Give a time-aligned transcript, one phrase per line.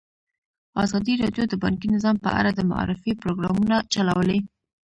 [0.83, 4.39] ازادي راډیو د بانکي نظام په اړه د معارفې پروګرامونه چلولي.